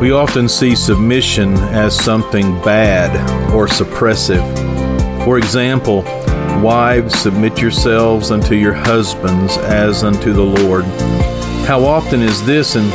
We 0.00 0.12
often 0.12 0.48
see 0.48 0.74
submission 0.74 1.52
as 1.58 1.94
something 1.94 2.58
bad 2.62 3.14
or 3.52 3.66
suppressive. 3.66 4.42
For 5.26 5.36
example, 5.36 6.04
wives, 6.62 7.14
submit 7.18 7.60
yourselves 7.60 8.30
unto 8.30 8.54
your 8.54 8.72
husbands 8.72 9.58
as 9.58 10.02
unto 10.02 10.32
the 10.32 10.42
Lord. 10.42 10.86
How 11.66 11.84
often 11.84 12.22
is 12.22 12.42
this 12.46 12.76
in, 12.76 12.86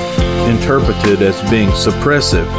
interpreted 0.52 1.22
as 1.22 1.40
being 1.52 1.70
suppressive? 1.70 2.52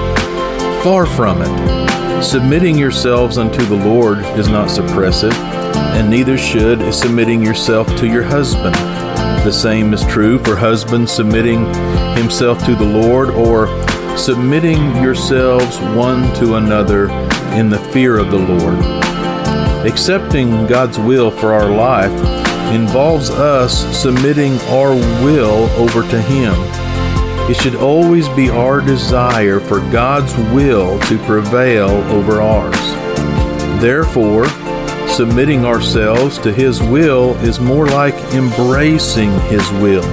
Far 0.84 1.06
from 1.06 1.42
it. 1.42 2.22
Submitting 2.22 2.78
yourselves 2.78 3.38
unto 3.38 3.64
the 3.64 3.74
Lord 3.74 4.18
is 4.38 4.46
not 4.46 4.68
suppressive, 4.68 5.34
and 5.96 6.08
neither 6.08 6.38
should 6.38 6.94
submitting 6.94 7.42
yourself 7.42 7.88
to 7.96 8.06
your 8.06 8.22
husband. 8.22 8.76
The 9.44 9.50
same 9.50 9.92
is 9.92 10.06
true 10.06 10.38
for 10.38 10.54
husbands 10.54 11.10
submitting 11.10 11.66
himself 12.14 12.64
to 12.64 12.76
the 12.76 12.84
Lord 12.84 13.30
or 13.30 13.66
submitting 14.16 14.96
yourselves 14.96 15.78
one 15.94 16.32
to 16.34 16.54
another 16.54 17.10
in 17.52 17.68
the 17.68 17.78
fear 17.92 18.18
of 18.18 18.30
the 18.30 18.38
Lord. 18.38 18.78
Accepting 19.86 20.66
God's 20.66 20.98
will 20.98 21.30
for 21.30 21.52
our 21.52 21.70
life 21.70 22.10
involves 22.74 23.30
us 23.30 23.96
submitting 23.96 24.58
our 24.70 24.94
will 25.22 25.68
over 25.78 26.02
to 26.10 26.20
Him. 26.22 26.54
It 27.48 27.56
should 27.56 27.76
always 27.76 28.28
be 28.30 28.50
our 28.50 28.80
desire 28.80 29.60
for 29.60 29.80
God's 29.92 30.34
will 30.52 30.98
to 31.00 31.18
prevail 31.24 31.90
over 32.10 32.40
ours. 32.40 32.76
Therefore, 33.80 34.48
submitting 35.08 35.64
ourselves 35.64 36.38
to 36.38 36.52
His 36.52 36.82
will 36.82 37.36
is 37.36 37.60
more 37.60 37.86
like 37.86 38.14
embracing 38.34 39.30
His 39.42 39.70
will. 39.72 40.04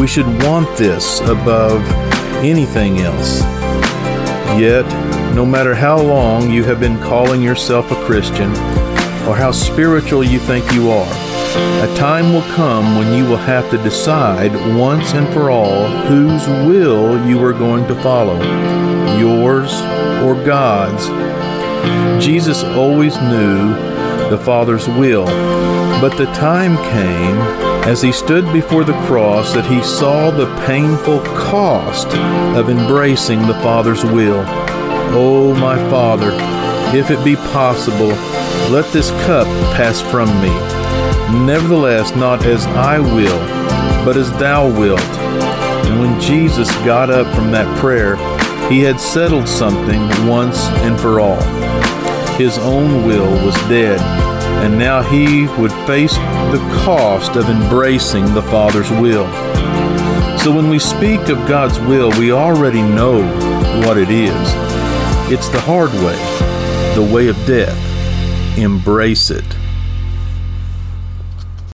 We 0.00 0.06
should 0.06 0.26
want 0.44 0.78
this 0.78 1.20
above 1.20 1.82
anything 2.44 3.00
else. 3.00 3.40
Yet, 4.58 4.86
no 5.34 5.44
matter 5.44 5.74
how 5.74 6.00
long 6.00 6.50
you 6.50 6.64
have 6.64 6.80
been 6.80 6.98
calling 7.00 7.42
yourself 7.42 7.90
a 7.90 8.06
Christian, 8.06 8.50
or 9.26 9.34
how 9.34 9.50
spiritual 9.50 10.22
you 10.22 10.38
think 10.38 10.72
you 10.72 10.90
are, 10.90 11.12
a 11.82 11.94
time 11.96 12.32
will 12.32 12.54
come 12.54 12.96
when 12.96 13.12
you 13.12 13.28
will 13.28 13.36
have 13.36 13.70
to 13.70 13.78
decide 13.78 14.52
once 14.76 15.12
and 15.14 15.26
for 15.32 15.50
all 15.50 15.88
whose 16.06 16.46
will 16.66 17.26
you 17.26 17.42
are 17.42 17.52
going 17.52 17.86
to 17.88 17.94
follow 18.02 18.36
yours 19.18 19.80
or 20.22 20.34
God's. 20.44 21.06
Jesus 22.24 22.62
always 22.62 23.16
knew 23.20 23.74
the 24.30 24.38
Father's 24.38 24.88
will, 24.88 25.26
but 26.00 26.16
the 26.16 26.26
time 26.26 26.76
came 26.76 27.75
as 27.86 28.02
he 28.02 28.10
stood 28.10 28.52
before 28.52 28.82
the 28.82 29.00
cross 29.06 29.54
that 29.54 29.64
he 29.64 29.80
saw 29.80 30.28
the 30.28 30.52
painful 30.66 31.20
cost 31.36 32.08
of 32.56 32.68
embracing 32.68 33.40
the 33.46 33.54
Father's 33.62 34.04
will. 34.04 34.42
Oh, 35.14 35.54
my 35.54 35.76
Father, 35.88 36.30
if 36.92 37.12
it 37.12 37.24
be 37.24 37.36
possible, 37.36 38.08
let 38.72 38.92
this 38.92 39.12
cup 39.24 39.46
pass 39.76 40.00
from 40.00 40.28
me. 40.42 40.50
Nevertheless, 41.46 42.12
not 42.16 42.44
as 42.44 42.66
I 42.66 42.98
will, 42.98 43.38
but 44.04 44.16
as 44.16 44.32
thou 44.32 44.66
wilt. 44.66 45.00
And 45.86 46.00
when 46.00 46.20
Jesus 46.20 46.68
got 46.84 47.08
up 47.08 47.32
from 47.36 47.52
that 47.52 47.78
prayer, 47.78 48.16
he 48.68 48.80
had 48.80 49.00
settled 49.00 49.46
something 49.46 50.00
once 50.26 50.66
and 50.82 50.98
for 50.98 51.20
all. 51.20 51.40
His 52.34 52.58
own 52.58 53.06
will 53.06 53.30
was 53.46 53.54
dead 53.68 54.00
and 54.64 54.78
now 54.78 55.02
he 55.02 55.46
would 55.60 55.72
face 55.86 56.16
the 56.16 56.80
cost 56.84 57.36
of 57.36 57.48
embracing 57.48 58.24
the 58.34 58.42
Father's 58.42 58.90
will. 58.90 59.26
So 60.38 60.54
when 60.54 60.68
we 60.68 60.78
speak 60.78 61.28
of 61.28 61.48
God's 61.48 61.78
will, 61.80 62.10
we 62.18 62.32
already 62.32 62.82
know 62.82 63.22
what 63.86 63.98
it 63.98 64.10
is. 64.10 64.32
It's 65.32 65.48
the 65.48 65.60
hard 65.60 65.92
way, 65.92 66.94
the 66.94 67.12
way 67.12 67.28
of 67.28 67.36
death. 67.46 67.76
Embrace 68.58 69.30
it. 69.30 69.55